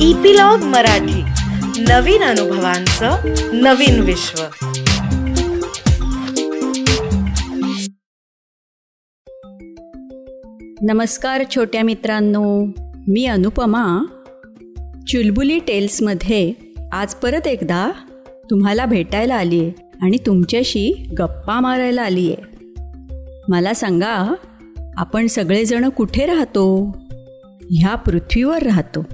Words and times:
Epilogue 0.00 0.58
Marathi. 0.58 1.22
नवीन 1.82 2.22
अनुभवांचं 2.22 3.16
नवीन 3.52 4.00
विश्व. 4.00 4.42
नमस्कार 10.82 11.42
छोट्या 11.56 11.82
मित्रांनो 11.82 12.66
मी 13.08 13.26
अनुपमा. 13.26 14.04
चुलबुली 15.08 15.58
टेल्समध्ये 15.58 16.52
आज 16.92 17.14
परत 17.14 17.46
एकदा 17.46 17.92
तुम्हाला 18.50 18.86
भेटायला 18.86 19.34
आली 19.34 19.60
आहे 19.60 19.72
आणि 20.02 20.16
तुमच्याशी 20.26 21.10
गप्पा 21.18 21.60
मारायला 21.60 22.02
आली 22.02 22.32
आहे 22.32 22.72
मला 23.48 23.74
सांगा 23.74 24.34
आपण 24.96 25.26
सगळेजण 25.26 25.88
कुठे 25.88 26.26
राहतो? 26.26 26.96
ह्या 27.70 27.94
पृथ्वीवर 27.94 28.62
राहतो. 28.62 29.04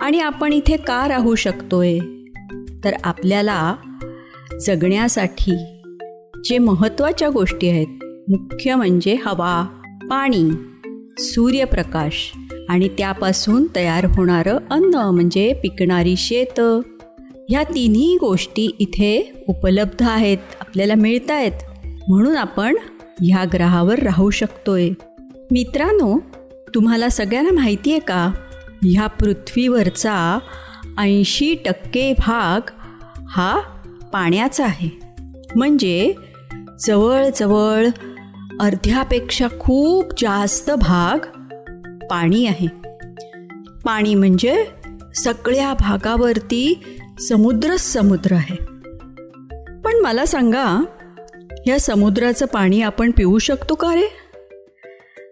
आणि 0.00 0.20
आपण 0.20 0.52
इथे 0.52 0.76
का 0.76 1.08
राहू 1.08 1.34
शकतोय? 1.34 1.98
तर 2.84 2.90
आपल्याला 3.04 3.76
जगण्यासाठी 4.66 5.56
जे 6.44 6.58
महत्त्वाच्या 6.58 7.28
गोष्टी 7.28 7.68
आहेत 7.68 7.86
मुख्य 8.30 8.74
म्हणजे 8.74 9.16
हवा 9.24 9.64
पाणी 10.10 10.50
सूर्यप्रकाश 11.18 12.32
आणि 12.68 12.88
त्यापासून 12.88 13.66
तयार 13.76 14.04
होणारं 14.04 14.58
अन्न 14.70 14.94
म्हणजे 14.94 15.52
पिकणारी 15.52 16.16
शेत. 16.16 16.60
ह्या 17.48 17.62
तिन्ही 17.62 18.16
गोष्टी 18.20 18.76
इथे 18.78 19.44
उपलब्ध 19.48 20.02
आहेत 20.02 20.38
आपल्याला 20.60 20.94
मिळत 20.94 21.30
आहेत 21.30 21.52
म्हणून 22.08 22.36
आपण 22.36 22.76
ह्या 23.22 23.44
ग्रहावर 23.52 23.98
राहू 23.98 24.30
शकतोय. 24.30 24.90
मित्रांनो 25.50 26.18
तुम्हाला 26.74 27.08
सगळ्यांना 27.08 27.52
माहिती 27.52 27.90
आहे 27.90 28.00
का? 28.00 28.32
ह्या 28.82 29.06
पृथ्वीवरचा 29.06 30.38
ऐंशी 30.98 31.54
टक्के 31.54 32.12
भाग 32.12 32.70
हा 33.28 33.60
पाण्याचा 34.12 34.64
आहे. 34.64 34.90
म्हणजे 35.56 36.14
जवळजवळ 36.86 37.86
अर्ध्यापेक्षा 38.60 39.48
खूप 39.60 40.20
जास्त 40.20 40.70
भाग 40.70 41.26
पाणी 42.06 42.46
आहे. 42.46 42.66
पाणी 43.84 44.14
म्हणजे 44.14 44.66
सगळ्या 45.14 45.74
भागावरती 45.74 46.82
समुद्रच 47.20 47.80
समुद्र 47.80 48.32
आहे. 48.32 48.56
पण 49.80 50.00
मला 50.02 50.26
सांगा 50.26 50.84
या 51.66 51.80
समुद्राचं 51.80 52.46
पाणी 52.46 52.82
आपण 52.82 53.10
पिऊ 53.10 53.38
शकतो 53.38 53.74
का 53.74 53.94
रे? 53.94 54.12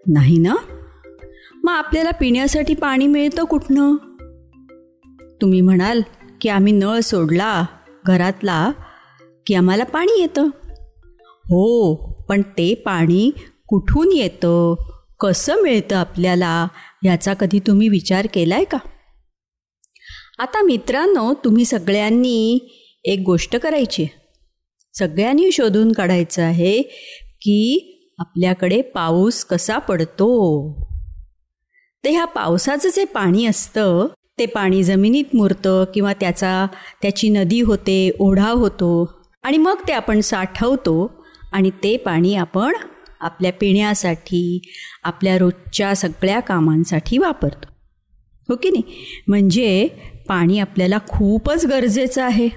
नाही 0.07 0.37
ना? 0.37 0.55
मग 1.63 1.73
आपल्याला 1.73 2.11
पिण्यासाठी 2.11 2.73
पाणी 2.73 3.07
मिळतं 3.07 3.43
कुठनं? 3.43 3.95
तुम्ही 5.41 5.61
म्हणाल 5.61 6.01
की 6.41 6.49
आम्ही 6.49 6.73
नळ 6.73 6.99
सोडला 6.99 7.65
घरातला 8.05 8.71
की 9.47 9.53
आम्हाला 9.53 9.83
पाणी 9.83 10.21
येतं. 10.21 10.47
हो 11.51 11.95
पण 12.29 12.41
ते 12.41 12.75
पाणी 12.75 13.31
कुठून 13.67 14.09
येतं? 14.13 14.75
कसं 15.19 15.61
मिळतं 15.61 15.95
आपल्याला? 15.95 16.67
याचा 17.03 17.33
कधी 17.33 17.59
तुम्ही 17.59 17.89
विचार 17.89 18.27
केला 18.33 18.55
आहे 18.55 18.63
का? 18.63 18.77
आता 20.39 20.61
मित्रांनो 20.61 21.33
तुम्ही 21.33 21.65
सगळ्यांनी 21.65 22.59
एक 23.05 23.19
गोष्ट 23.25 23.55
करायची 23.55 24.07
सगळ्यांनी 24.93 25.51
शोधून 25.51 25.91
काढायचं 25.91 26.41
आहे 26.41 26.81
की 27.41 27.85
आपल्याकडे 28.19 28.81
पाऊस 28.81 29.45
कसा 29.45 29.77
पडतो? 29.77 30.88
तर 32.05 32.09
ह्या 32.09 32.25
पावसाचं 32.25 32.89
जे 32.89 33.05
पाणी 33.05 33.45
असतं 33.45 34.07
ते 34.39 34.45
पाणी 34.45 34.83
जमिनीत 34.83 35.35
मुरतं 35.35 35.83
किंवा 35.93 36.13
त्याचा 36.13 36.67
त्याची 37.01 37.29
नदी 37.29 37.61
होते 37.61 38.11
ओढा 38.19 38.49
होतो 38.49 39.11
आणि 39.43 39.57
मग 39.57 39.75
ते 39.87 39.93
आपण 39.93 40.21
साठवतो 40.21 41.23
आणि 41.51 41.69
ते 41.69 41.97
पाणी 41.97 42.35
आपण 42.35 42.73
आपल्या 43.19 43.53
पिण्यासाठी 43.53 44.61
आपल्या 45.03 45.37
रोजच्या 45.37 45.95
सगळ्या 45.95 46.39
कामांसाठी 46.39 47.17
वापरतो. 47.17 47.67
हो 48.49 48.55
की 48.55 48.69
नाही? 48.69 48.83
म्हणजे 49.27 49.87
पाणी 50.29 50.59
आपल्याला 50.59 50.97
खूपच 51.07 51.65
गरजेचं 51.65 52.23
आहे. 52.23 52.47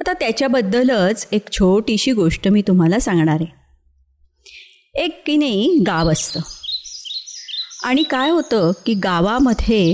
आता 0.00 0.12
त्याच्याबद्दलच 0.12 1.28
एक 1.32 1.50
छोटीशी 1.52 2.12
गोष्ट 2.12 2.48
मी 2.48 2.62
तुम्हाला 2.62 2.98
सांगणार 2.98 3.38
आहे. 3.40 3.46
एक 4.94 5.22
की 5.26 5.36
नाही 5.36 5.84
गाव 5.86 6.10
असतं. 6.12 6.40
आणि 7.86 8.02
काय 8.02 8.30
होतं 8.30 8.72
की 8.86 8.94
गावामध्ये 8.94 9.92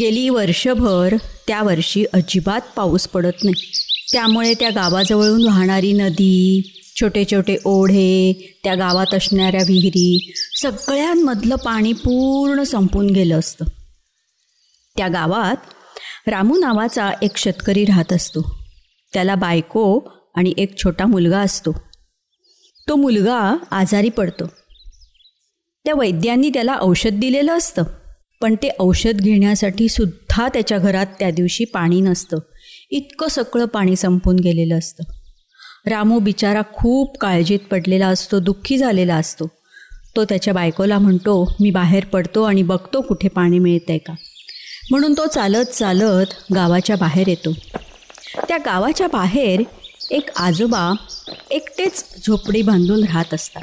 गेली 0.00 0.28
वर्षभर 0.28 1.16
त्या 1.46 1.62
वर्षी 1.62 2.04
अजिबात 2.12 2.60
पाऊस 2.76 3.08
पडत 3.08 3.44
नाही. 3.44 3.72
त्यामुळे 4.12 4.54
त्या 4.54 4.70
गावाजवळून 4.70 5.44
वाहणारी 5.44 5.92
नदी 5.92 6.62
छोटे 7.00 7.24
छोटे 7.32 7.56
ओढे 7.64 8.32
त्या 8.64 8.74
गावात 8.74 9.14
असणाऱ्या 9.14 9.60
विहिरी 9.66 10.32
सगळ्यांमधलं 10.62 11.54
पाणी 11.54 11.92
पूर्ण 11.92 12.62
संपून 12.62 13.06
गेलं 13.06 13.38
असतं. 13.38 13.64
त्या 14.96 15.08
गावात 15.08 15.56
रामू 16.28 16.56
नावाचा 16.56 17.10
एक 17.22 17.36
शेतकरी 17.36 17.84
राहत 17.84 18.12
असतो. 18.12 18.58
त्याला 19.12 19.34
बायको 19.34 20.00
आणि 20.34 20.54
एक 20.58 20.78
छोटा 20.78 21.06
मुलगा 21.06 21.38
असतो. 21.38 21.72
तो 22.88 22.96
मुलगा 22.96 23.56
आजारी 23.70 24.08
पडतो. 24.08 24.44
त्या 25.84 25.94
वैद्यांनी 25.94 26.50
त्याला 26.50 26.76
औषध 26.80 27.10
दिलेलं 27.10 27.58
असतं. 27.58 27.82
पण 28.40 28.54
ते 28.54 28.68
औषध 28.78 29.20
घेण्यासाठी 29.20 29.88
सुद्धा 29.88 30.48
त्याच्या 30.48 30.78
घरात 30.78 31.06
त्या 31.06 31.30
दिवशी 31.30 31.64
पाणी 31.64 32.00
नसतं. 32.00 32.38
इतकं 32.90 33.28
सगळं 33.28 33.64
पाणी 33.64 33.96
संपून 33.96 34.36
गेलेलं 34.36 34.78
असतं. 34.78 35.04
रामू 35.86 36.18
बिचारा 36.18 36.62
खूप 36.72 37.18
काळजीत 37.18 37.58
पडलेला 37.70 38.08
असतो 38.08 38.38
दुःखी 38.38 38.78
झालेला 38.78 39.14
असतो. 39.14 39.46
तो 40.16 40.24
त्याच्या 40.24 40.54
बायकोला 40.54 40.98
म्हणतो 40.98 41.56
मी 41.60 41.70
बाहेर 41.70 42.04
पडतो 42.04 42.42
आणि 42.42 42.62
बघतो 42.62 43.00
कुठे 43.00 43.28
पाणी 43.28 43.58
मिळतंय 43.58 43.98
का. 43.98 44.12
म्हणून 44.90 45.12
तो 45.12 45.26
चालत 45.26 45.64
चालत 45.64 46.26
गावाच्या 46.54 46.96
बाहेर 46.96 47.28
येतो. 47.28 47.52
त्या 48.48 48.58
गावाच्या 48.58 49.06
बाहेर 49.06 49.62
एक 50.10 50.30
आजोबा 50.36 50.92
एकटेच 51.50 52.04
झोपडी 52.26 52.62
बांधून 52.62 53.04
राहत 53.04 53.34
असतात. 53.34 53.62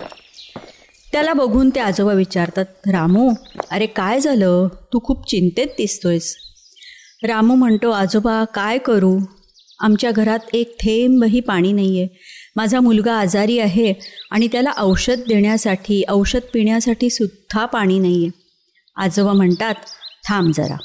त्याला 1.11 1.33
बघून 1.33 1.69
ते 1.69 1.79
आजोबा 1.79 2.13
विचारतात 2.13 2.87
रामू 2.91 3.29
अरे 3.71 3.85
काय 3.85 4.19
झालं? 4.19 4.67
तू 4.93 4.99
खूप 5.03 5.27
चिंतेत 5.29 5.67
दिसतोयस. 5.67 6.35
रामू 7.23 7.55
म्हणतो 7.55 7.91
आजोबा 7.91 8.43
काय 8.53 8.77
करू? 8.77 9.17
आमच्या 9.79 10.11
घरात 10.11 10.39
एक 10.53 10.75
थेंबही 10.79 11.39
पाणी 11.39 11.71
नाही 11.71 11.99
आहे 11.99 12.07
माझा 12.55 12.79
मुलगा 12.79 13.13
आजारी 13.13 13.59
आहे 13.59 13.93
आणि 14.31 14.47
त्याला 14.51 14.71
औषध 14.77 15.19
देण्यासाठी 15.27 16.03
औषध 16.09 16.39
पिण्यासाठी 16.53 17.09
सुद्धा 17.09 17.65
पाणी 17.65 17.99
नाही 17.99 18.23
आहे 18.25 18.29
आजोबा 18.95 19.33
म्हणतात 19.33 19.75
थांब 20.27 20.51
जरा. 20.55 20.75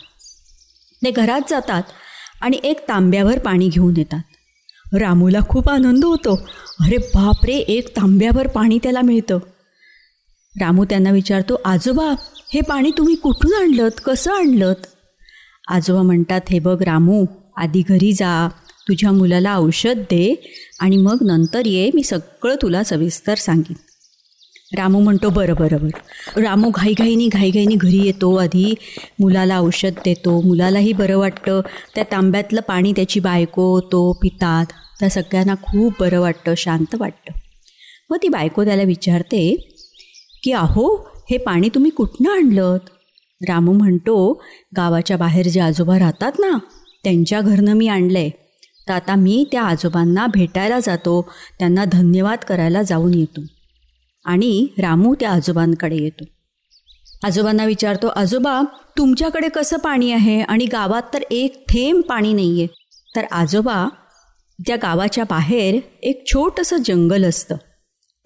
ते 1.04 1.10
घरात 1.10 1.40
जातात 1.50 1.82
आणि 2.40 2.60
एक 2.64 2.88
तांब्यावर 2.88 3.38
पाणी 3.38 3.68
घेऊन 3.68 3.94
येतात. 3.96 4.22
रामूला 5.00 5.38
खूप 5.48 5.68
आनंद 5.68 6.04
होतो. 6.04 6.34
अरे 6.80 6.96
बापरे 6.96 7.54
एक 7.54 7.88
तांब्यावर 7.96 8.46
पाणी 8.46 8.78
त्याला 8.82 9.00
मिळतं. 9.00 9.38
रामू 10.60 10.84
त्यांना 10.84 11.10
विचारतो 11.10 11.60
आजोबा 11.64 12.14
हे 12.54 12.60
पाणी 12.60 12.90
तुम्ही 12.98 13.14
कुठून 13.14 13.54
आणलं 13.54 13.88
कसं 13.88 14.32
आणलं 14.32 14.72
आजोबा 15.68 16.02
म्हणतात 16.02 16.40
हे 16.50 16.58
बघ 16.58 16.82
रामू 16.82 17.26
आधी 17.56 17.82
घरी 17.88 18.12
जा 18.12 18.48
तुझ्या 18.88 19.12
मुलाला 19.12 19.56
औषध 19.56 19.98
दे 19.98 20.50
आणि 20.80 20.96
मग 20.96 21.16
नंतर 21.20 21.66
ये 21.66 21.90
मी 21.94 22.02
सगळं 22.02 22.54
तुला 22.62 22.84
सविस्तर 22.84 23.34
सांगेन. 23.34 23.74
रामू 24.76 25.00
म्हणतो 25.00 25.30
बरं 25.30 25.54
बरं 25.58 25.76
बरं. 25.82 26.40
रामू 26.40 26.70
घाईघाईनी 26.74 27.28
घाईघाईनी 27.28 27.74
घरी 27.74 27.98
येतो 27.98 28.34
आधी 28.34 28.74
मुलाला 29.20 29.60
औषध 29.60 29.92
देतो 30.04 30.40
मुलालाही 30.40 30.92
बरं 30.92 31.18
वाटतं. 31.18 31.60
त्या 31.94 32.04
तांब्यातलं 32.12 32.60
पाणी 32.60 32.92
त्याची 32.92 33.20
बायको 33.20 33.80
तो 33.80 34.12
पितात 34.12 34.66
त्या 35.00 35.10
सगळ्यांना 35.10 35.54
खूप 35.54 35.92
बरं 36.00 36.20
वाटतं 36.20 36.54
शांत 36.56 36.94
वाटतं. 36.98 37.32
मग 38.10 38.16
ती 38.22 38.28
बायको 38.28 38.64
त्याला 38.64 38.82
विचारते 38.82 39.71
की 40.42 40.52
अहो 40.52 41.08
हे 41.30 41.38
पाणी 41.38 41.68
तुम्ही 41.68 41.90
कुठनं 41.90 42.30
आणलं 42.30 42.76
रामू 43.48 43.72
म्हणतो 43.72 44.42
गावाच्या 44.76 45.16
बाहेर 45.16 45.48
जे 45.48 45.60
आजोबा 45.60 45.98
राहतात 45.98 46.32
ना 46.38 46.58
त्यांच्या 47.04 47.40
घरनं 47.40 47.72
मी 47.72 47.88
आणलं 47.88 48.18
आहे 48.18 48.30
तर 48.88 48.92
आता 48.92 49.14
मी 49.14 49.44
त्या 49.52 49.62
आजोबांना 49.62 50.26
भेटायला 50.26 50.80
जातो 50.80 51.30
त्यांना 51.58 51.84
धन्यवाद 51.84 52.38
करायला 52.38 52.82
जाऊन 52.82 53.14
येतो. 53.14 53.40
आणि 54.24 54.66
रामू 54.78 55.14
त्या 55.20 55.30
आजोबांकडे 55.30 55.96
येतो. 55.96 56.24
आजोबांना 57.24 57.64
विचारतो 57.64 58.06
आजोबा 58.06 58.62
तुमच्याकडे 58.98 59.48
कसं 59.48 59.78
पाणी 59.78 60.12
आहे? 60.12 60.40
आणि 60.40 60.66
गावात 60.66 61.02
तर 61.14 61.22
एक 61.30 61.64
थेंब 61.68 62.02
पाणी 62.02 62.32
नाही 62.32 62.62
आहे 62.62 62.66
तर 63.16 63.24
आजोबा 63.32 63.88
त्या 64.66 64.76
गावाच्या 64.76 65.24
बाहेर 65.24 65.80
एक 66.02 66.26
छोटंसं 66.26 66.76
जंगल 66.76 67.24
असतं. 67.24 67.56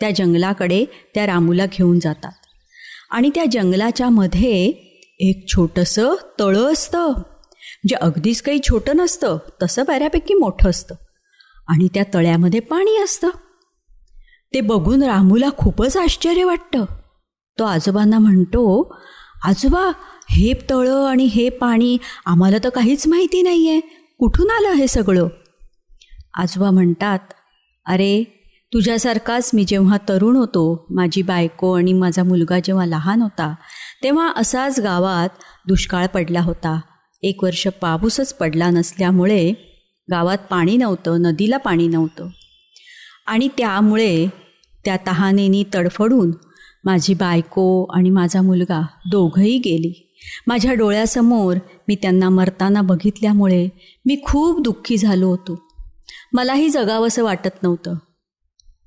त्या 0.00 0.10
जंगलाकडे 0.10 0.84
त्या 1.14 1.26
रामूला 1.26 1.66
घेऊन 1.66 1.98
जातात. 1.98 2.32
आणि 3.10 3.30
त्या 3.34 3.44
जंगलाच्या 3.52 4.08
मध्ये 4.08 4.66
एक 5.20 5.48
छोटंसं 5.48 6.14
तळं 6.40 6.72
असतं 6.72 7.12
जे 7.88 7.94
अगदीच 7.94 8.42
काही 8.42 8.58
छोटं 8.58 8.96
नसतं 8.96 9.38
तसं 9.62 9.84
बऱ्यापैकी 9.88 10.34
मोठं 10.34 10.70
असतं. 10.70 10.94
आणि 11.68 11.88
त्या 11.94 12.04
तळ्यामध्ये 12.14 12.60
पाणी 12.60 13.02
असतं. 13.02 13.28
ते 14.54 14.60
बघून 14.60 15.02
रामूला 15.02 15.48
खूपच 15.58 15.96
आश्चर्य 15.96 16.44
वाटतं. 16.44 16.84
तो 17.58 17.64
आजोबांना 17.64 18.18
म्हणतो 18.18 18.94
आजोबा 19.44 19.92
हे 20.30 20.52
तळं 20.70 21.06
आणि 21.06 21.24
हे 21.24 21.48
पाणी 21.48 21.98
आम्हाला 22.26 22.56
तर 22.64 22.68
काहीच 22.68 23.06
माहिती 23.06 23.42
नाही 23.42 23.68
आहे 23.68 23.80
कुठून 24.18 24.50
आलं 24.50 24.68
हे 24.68 24.86
सगळं? 24.86 25.28
आजोबा 26.34 26.70
म्हणतात 26.70 27.18
अरे 27.86 28.35
तुझ्यासारखाच 28.72 29.50
मी 29.54 29.64
जेव्हा 29.64 29.98
तरुण 30.08 30.36
होतो 30.36 30.86
माझी 30.90 31.22
बायको 31.22 31.72
आणि 31.72 31.92
माझा 31.92 32.22
मुलगा 32.22 32.58
जेव्हा 32.58 32.86
लहान 32.86 33.22
होता 33.22 33.54
तेव्हा 34.02 34.32
असाच 34.36 34.80
गावात 34.80 35.28
दुष्काळ 35.68 36.06
पडला 36.06 36.40
होता. 36.40 36.80
एक 37.22 37.44
वर्ष 37.44 37.68
पाऊसच 37.68 38.34
पडला 38.34 38.70
नसल्यामुळे 38.70 39.52
गावात 40.10 40.38
पाणी 40.50 40.76
नव्हतं 40.76 41.22
नदीला 41.22 41.56
पाणी 41.56 41.86
नव्हतं. 41.86 42.28
आणि 43.26 43.48
त्यामुळे 43.58 44.26
त्या 44.84 44.96
तहानेनी 45.06 45.64
तडफडून 45.74 46.30
माझी 46.84 47.14
बायको 47.14 47.84
आणि 47.84 48.10
माझा 48.10 48.42
मुलगा 48.42 48.86
दोघंही 49.10 49.58
गेली. 49.58 50.12
माझ्या 50.46 50.74
डोळ्यासमोर 50.74 51.56
मी 51.88 51.94
त्यांना 51.94 52.28
मरताना 52.28 52.82
बघितल्यामुळे 52.82 53.68
मी 54.06 54.16
खूप 54.24 54.60
दुःखी 54.60 54.96
झालो 54.96 55.28
होतो. 55.28 55.68
मलाही 56.32 56.68
जगावंसं 56.68 57.24
वाटत 57.24 57.62
नव्हतं. 57.62 57.94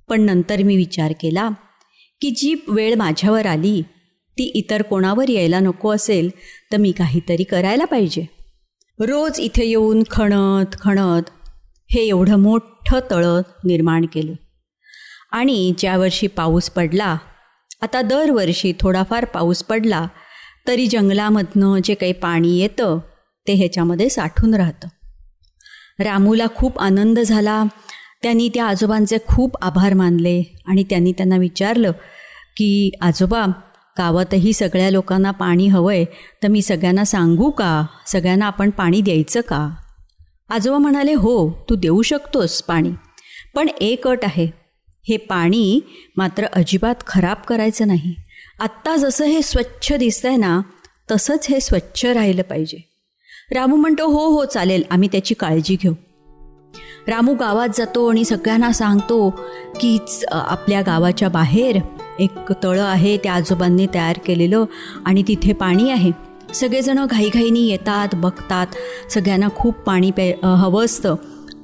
पण 0.10 0.22
नंतर 0.22 0.64
मी 0.64 0.76
विचार 0.76 1.14
केला 1.22 1.50
की 2.22 2.30
जी 2.32 2.54
वेळ 2.68 2.96
माझ्यावर 2.96 3.46
आली 3.46 3.82
ती 4.38 4.44
इतर 4.44 4.82
कोणावर 4.82 5.30
यायला 5.30 5.60
नको 5.60 5.94
असेल 5.94 6.30
तर 6.72 6.78
मी 6.78 6.92
काहीतरी 6.92 7.44
करायला 7.44 7.86
पाहिजे. 7.86 8.26
रोज 9.00 9.40
इथे 9.40 9.66
येऊन 9.66 10.04
खणत 10.12 10.76
खणत 10.82 11.30
हे 11.92 12.08
एवढं 12.08 12.40
मोठं 12.40 13.00
तळं 13.12 13.42
निर्माण 13.66 14.06
केलं. 14.06 14.34
आणि 15.32 15.74
ज्या 15.78 15.98
वर्षी 15.98 16.28
पाऊस 16.28 16.70
पडला 16.70 17.18
आता 17.82 18.02
दरवर्षी 18.02 18.74
थोडाफार 18.80 19.26
पाऊस 19.26 19.64
पडला 19.64 20.08
तरी 20.68 20.88
जंगलामधनं 20.88 21.80
जे 21.84 21.94
काही 21.94 22.14
पाणी 22.14 22.58
येतं 22.60 22.98
ते 23.48 23.54
ह्याच्यामध्ये 23.54 24.10
साठून 24.10 24.54
राहतं. 24.54 24.88
रामूला 26.00 26.46
खूप 26.56 26.80
आनंद 26.80 27.20
झाला 27.20 27.64
त्यांनी 28.24 28.50
त्या 28.54 28.66
आजोबांचे 28.66 29.18
खूप 29.28 29.58
आभार 29.62 29.94
मानले 29.94 30.42
आणि 30.66 30.84
त्यांनी 30.84 31.12
त्यांना 31.12 31.38
विचारलं 31.38 31.92
की 32.58 32.92
आजोबा 33.02 33.46
गावातही 33.98 34.54
सगळ्या 34.54 34.90
लोकांना 34.90 35.32
पाणी 35.32 35.68
हवं 35.68 35.92
आहे 35.92 36.06
तर 36.44 36.48
मी 36.48 36.62
सगळ्यांना 36.62 37.04
सांगू 37.06 37.50
का? 37.50 37.86
सगळ्यांना 38.08 38.46
आपण 38.46 38.70
पाणी 38.70 39.02
द्यायचं 39.02 39.42
का? 39.42 39.70
आजोबा 40.50 40.78
म्हणाले 40.78 41.14
हो 41.14 41.50
तू 41.70 41.76
देऊ 41.76 42.02
शकतोस 42.02 42.62
पाणी 42.64 42.92
पण 43.56 43.68
एक 43.82 44.08
अट 44.08 44.26
आहे. 44.26 44.48
हे 45.08 45.18
पाणी 45.18 45.80
मात्र 46.18 46.46
अजिबात 46.54 46.96
खराब 47.08 47.38
करायचं 47.48 47.88
नाही. 47.88 48.16
आत्ता 48.60 48.96
जसं 48.96 49.26
हे 49.26 49.42
स्वच्छ 49.42 49.94
दिसतंय 49.94 50.36
ना 50.38 50.60
तसंच 51.12 51.48
हे 51.50 51.60
स्वच्छ 51.60 52.06
राहिलं 52.06 52.42
पाहिजे. 52.42 52.78
रामू 53.52 53.76
म्हणतो 53.76 54.08
हो 54.08 54.28
हो 54.30 54.46
चालेल 54.46 54.84
आम्ही 54.90 55.10
त्याची 55.12 55.34
काळजी 55.34 55.76
घेऊ. 55.82 55.94
रामू 57.10 57.34
गावात 57.34 57.70
जातो 57.74 58.06
आणि 58.10 58.24
सगळ्यांना 58.26 58.72
सांगतो 58.72 59.30
कीच 59.82 60.24
आपल्या 60.32 60.82
गावाच्या 60.82 61.30
बाहेर 61.30 61.78
एक 62.20 62.52
तळं 62.64 62.84
आहे 62.84 63.18
त्या 63.18 63.34
आजोबांनी 63.34 63.88
तयार 63.94 64.18
केलेलं 64.26 64.66
आणि 65.06 65.24
तिथे 65.28 65.54
पाणी 65.54 65.90
आहे. 65.92 66.12
सगळेजणं 66.54 67.06
घाईघाईनी 67.10 67.68
येतात 67.68 68.16
बघतात 68.16 68.68
सगळ्यांना 69.12 69.48
खूप 69.56 69.76
पाणी 69.76 70.12
प्या 70.12 70.48
हवं 70.48 70.86
असतं. 70.86 71.16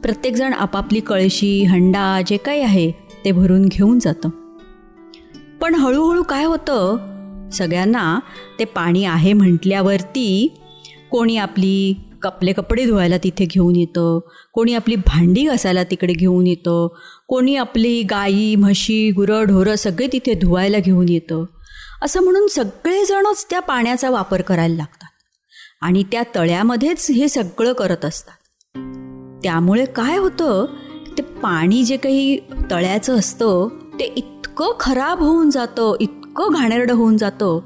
प्रत्येकजण 0.04 0.54
आपापली 0.54 1.00
कळशी 1.00 1.64
हंडा 1.64 2.22
जे 2.28 2.38
काही 2.38 2.62
आहे 2.62 2.92
ते 3.26 3.32
भरून 3.32 3.66
घेऊन 3.66 4.00
जातं. 4.00 4.30
पण 5.62 5.76
हळूहळू 5.76 6.24
काय 6.24 6.46
होतं? 6.46 7.50
सगळ्यांना 7.54 8.20
ते 8.60 8.66
पाणी 8.66 9.06
आहे 9.06 9.34
म्हटल्यावरती 9.34 10.58
कोणी 11.16 11.38
आपली 11.38 11.94
आपले 12.24 12.54
कपडे 12.54 12.86
धुवायला 12.86 13.18
तिथे 13.18 13.46
घेऊन 13.46 13.76
येतं 13.76 14.20
कोणी 14.54 14.74
आपली 14.74 14.96
भांडी 14.96 15.44
घासायला 15.44 15.84
तिकडे 15.84 16.14
घेऊन 16.14 16.48
येतं 16.48 16.88
कोणी 17.28 17.56
आपली 17.56 18.02
गाई 18.02 18.56
म्हशी 18.56 19.12
गुरं 19.12 19.44
ढोरं 19.44 19.76
सगळे 19.76 20.08
तिथे 20.14 20.34
धुवायला 20.34 20.80
घेऊन 20.80 21.10
येतं. 21.10 21.46
असं 22.02 22.24
म्हणून 22.24 22.48
सगळेजणच 22.48 23.46
त्या 23.50 23.60
पाण्याचा 23.60 24.10
वापर 24.10 24.42
करायला 24.42 24.76
लागतात. 24.76 25.08
आणि 25.82 26.04
त्या 26.04 26.24
तळ्यामध्येच 26.36 27.12
हे 27.12 27.30
सगळं 27.30 27.74
करत 27.74 28.06
असतात. 28.06 28.38
त्यामुळे 29.44 29.86
काय 29.86 30.18
होतं 30.18 30.66
ते 31.18 31.22
पाणी 31.22 31.84
जे 31.84 31.98
काही 31.98 32.40
तळ्याचं 32.72 33.20
असतं 33.20 33.68
ते 34.00 34.04
इतकं 34.04 34.72
खराब 34.80 35.20
होऊन 35.20 35.50
जातं 35.50 35.96
इतकं 36.00 36.54
घाणेरडं 36.54 36.94
होऊन 36.94 37.18
जातं 37.18 37.60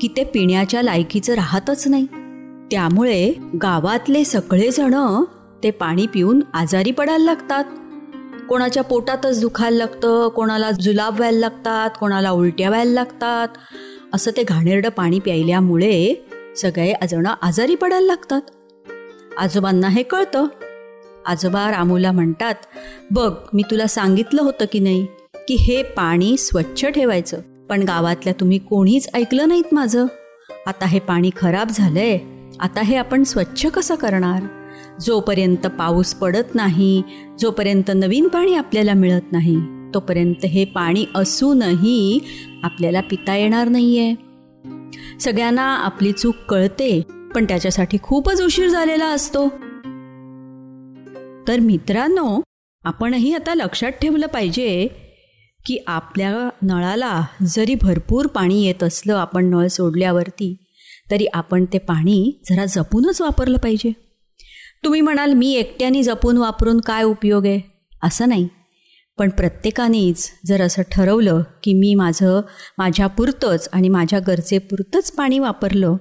की 0.00 0.08
ते 0.16 0.24
पिण्याच्या 0.24 0.82
लायकीचं 0.82 1.34
राहतच 1.34 1.88
नाही. 1.88 2.06
त्यामुळे 2.70 3.32
गावातले 3.62 4.24
सगळेजण 4.24 4.94
ते 5.62 5.70
पाणी 5.70 6.06
पिऊन 6.06 6.40
आजारी 6.54 6.90
पडायला 6.90 7.24
लागतात. 7.24 7.64
कोणाच्या 8.48 8.82
पोटातच 8.82 9.40
दुखायला 9.40 9.76
लागतं 9.76 10.28
कोणाला 10.28 10.70
जुलाब 10.70 11.16
व्हायला 11.16 11.38
लागतात 11.38 11.90
कोणाला 12.00 12.30
उलट्या 12.30 12.68
व्हायला 12.68 12.90
लागतात. 12.90 13.48
असं 14.14 14.30
ते 14.30 14.42
घाणेरडं 14.42 14.88
पाणी 14.88 15.18
प्यायल्यामुळे 15.18 16.26
सगळे 16.56 16.92
जण 17.10 17.26
आजारी 17.42 17.74
पडायला 17.74 18.06
लागतात. 18.06 18.40
आजोबांना 19.38 19.88
हे 19.88 20.02
कळतं. 20.02 20.46
आजोबा 21.26 21.70
रामूला 21.70 22.12
म्हणतात 22.12 22.54
बघ 23.10 23.34
मी 23.52 23.62
तुला 23.62 23.86
सांगितलं 23.86 24.42
होतं 24.42 24.64
की 24.72 24.78
नाही 24.78 25.06
की 25.48 25.54
हे 25.54 25.82
पाणी 25.82 26.36
स्वच्छ 26.36 26.86
ठेवायचं. 26.86 27.40
पण 27.70 27.82
गावातल्या 27.82 28.32
तुम्ही 28.40 28.58
कोणीच 28.58 29.08
ऐकलं 29.14 29.48
नाहीत 29.48 29.74
माझं. 29.74 30.06
आता 30.66 30.86
हे 30.86 30.98
पाणी 30.98 31.30
खराब 31.36 31.68
झालंय. 31.70 32.39
आता 32.60 32.80
हे 32.80 32.96
आपण 32.96 33.22
स्वच्छ 33.22 33.66
कसं 33.66 33.94
करणार? 33.94 34.42
जोपर्यंत 35.00 35.66
पाऊस 35.66 36.14
पडत 36.14 36.54
नाही 36.54 37.02
जोपर्यंत 37.38 37.90
नवीन 37.94 38.28
पाणी 38.28 38.54
आपल्याला 38.54 38.94
मिळत 38.94 39.32
नाही 39.32 39.56
तोपर्यंत 39.94 40.46
हे 40.46 40.64
पाणी 40.64 41.06
असूनही 41.14 42.20
आपल्याला 42.62 43.00
पिता 43.00 43.36
येणार 43.36 43.68
नाही 43.68 43.98
आहे 43.98 44.14
सगळ्यांना 45.20 45.62
आपली 45.62 46.12
चूक 46.12 46.34
कळते 46.48 47.00
पण 47.34 47.44
त्याच्यासाठी 47.44 47.98
खूपच 48.02 48.42
उशीर 48.42 48.68
झालेला 48.68 49.06
असतो. 49.06 49.48
तर 51.48 51.60
मित्रांनो 51.60 52.40
आपणही 52.84 53.34
आता 53.34 53.54
लक्षात 53.54 53.90
ठेवलं 53.90 54.26
पाहिजे 54.26 54.88
की 55.66 55.78
आपल्या 55.86 56.48
नळाला 56.62 57.22
जरी 57.46 57.74
भरपूर 57.74 58.26
पाणी 58.26 58.66
येत 58.66 58.82
असलं 58.82 59.14
आपण 59.14 59.44
नळ 59.44 59.66
सोडल्यावरती 59.66 60.56
तरी 61.10 61.26
आपण 61.26 61.64
ते 61.64 61.78
पाणी 61.78 62.40
जरा 62.50 62.64
जपूनच 62.64 63.20
वापरलं 63.20 63.58
पाहिजे. 63.58 63.92
तुम्ही 64.84 65.00
म्हणाल 65.00 65.32
मी 65.32 65.52
एकट्याने 65.52 66.02
जपून 66.02 66.36
वापरून 66.36 66.80
काय 66.80 67.02
उपयोग 67.02 67.46
आहे? 67.46 67.60
असं 68.02 68.28
नाही. 68.28 68.48
पण 69.18 69.28
प्रत्येकानेच 69.28 70.30
जर 70.46 70.62
असं 70.62 70.82
ठरवलं 70.92 71.42
की 71.62 71.72
मी 71.74 71.94
माझं 71.94 72.40
माझ्यापुरतंच 72.78 73.68
आणि 73.72 73.88
माझ्या 73.88 74.18
गरजेपुरतंच 74.18 75.10
पाणी 75.12 75.38
वापरलं 75.38 75.96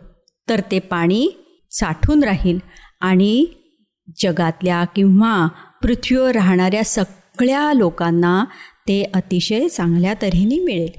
तर 0.49 0.61
ते 0.71 0.79
पाणी 0.79 1.27
साठून 1.71 2.23
राहील 2.23 2.59
आणि 3.01 3.45
जगातल्या 4.23 4.83
किंवा 4.85 5.47
पृथ्वीवर 5.81 6.31
राहणाऱ्या 6.31 6.83
सगळ्या 6.83 7.73
लोकांना 7.73 8.45
ते 8.87 9.03
अतिशय 9.13 9.67
चांगल्या 9.67 10.13
तऱ्हेने 10.21 10.59
मिळेल. 10.59 10.91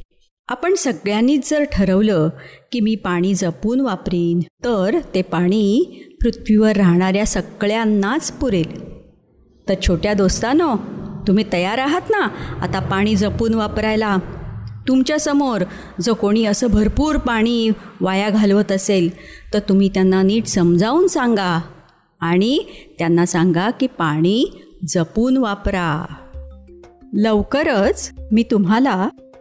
आपण 0.50 0.74
सगळ्यांनीच 0.74 1.50
जर 1.50 1.64
ठरवलं 1.72 2.28
की 2.72 2.80
मी 2.80 2.94
पाणी 2.94 3.34
जपून 3.34 3.80
वापरीन 3.80 4.40
तर 4.64 4.98
ते 5.14 5.22
पाणी 5.22 5.84
पृथ्वीवर 6.20 6.76
राहणाऱ्या 6.76 7.26
सगळ्यांनाच 7.26 8.32
पुरेल. 8.32 8.94
तर 9.68 9.74
छोट्या 9.82 10.14
दोस्तानो 10.14 10.76
तुम्ही 11.26 11.44
तयार 11.52 11.78
आहात 11.78 12.00
ना 12.10 12.28
आता 12.60 12.80
पाणी 12.80 13.14
जपून 13.14 13.54
वापरायला? 13.54 14.16
तुमच्यासमोर 14.88 15.64
जो 16.00 16.14
कोणी 16.14 16.44
असं 16.44 16.66
भरपूर 16.66 17.16
पाणी 17.16 17.70
वाया 18.00 18.30
घालवत 18.30 18.72
असेल 18.72 19.10
तर 19.54 19.58
तुम्ही 19.58 19.88
त्यांना 19.88 20.22
नीट 20.22 20.46
समजावून 20.46 21.06
सांगा 21.06 21.60
आणि 22.20 22.58
त्यांना 22.98 23.26
सांगा 23.26 23.70
की 23.70 23.86
पाणी 23.86 24.62
जपून 24.88 25.36
वापरा. 25.36 26.04
लवकरच 27.14 28.10
मी 28.32 28.42
तुम्हाला 28.42 29.08